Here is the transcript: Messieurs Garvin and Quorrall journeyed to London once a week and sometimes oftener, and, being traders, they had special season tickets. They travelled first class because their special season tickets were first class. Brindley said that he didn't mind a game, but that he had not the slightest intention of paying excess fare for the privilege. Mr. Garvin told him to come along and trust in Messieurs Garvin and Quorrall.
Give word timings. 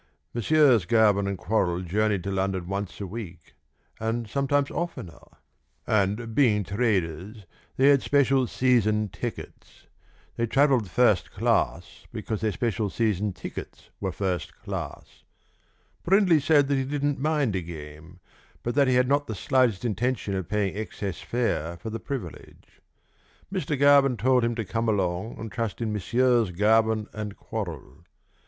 Messieurs 0.33 0.85
Garvin 0.87 1.27
and 1.27 1.37
Quorrall 1.37 1.81
journeyed 1.83 2.23
to 2.23 2.31
London 2.31 2.67
once 2.67 2.99
a 2.99 3.05
week 3.05 3.53
and 3.99 4.27
sometimes 4.27 4.71
oftener, 4.71 5.19
and, 5.85 6.33
being 6.33 6.63
traders, 6.63 7.45
they 7.77 7.89
had 7.89 8.01
special 8.01 8.47
season 8.47 9.09
tickets. 9.09 9.85
They 10.37 10.47
travelled 10.47 10.89
first 10.89 11.29
class 11.31 12.07
because 12.11 12.41
their 12.41 12.51
special 12.51 12.89
season 12.89 13.31
tickets 13.31 13.91
were 13.99 14.11
first 14.11 14.57
class. 14.59 15.21
Brindley 16.01 16.39
said 16.39 16.67
that 16.69 16.77
he 16.77 16.83
didn't 16.83 17.19
mind 17.19 17.55
a 17.55 17.61
game, 17.61 18.21
but 18.63 18.73
that 18.73 18.87
he 18.87 18.95
had 18.95 19.07
not 19.07 19.27
the 19.27 19.35
slightest 19.35 19.85
intention 19.85 20.33
of 20.33 20.49
paying 20.49 20.75
excess 20.75 21.19
fare 21.21 21.77
for 21.77 21.91
the 21.91 21.99
privilege. 21.99 22.81
Mr. 23.53 23.79
Garvin 23.79 24.17
told 24.17 24.43
him 24.43 24.55
to 24.55 24.65
come 24.65 24.89
along 24.89 25.35
and 25.37 25.51
trust 25.51 25.79
in 25.79 25.93
Messieurs 25.93 26.49
Garvin 26.49 27.05
and 27.13 27.37
Quorrall. 27.37 28.03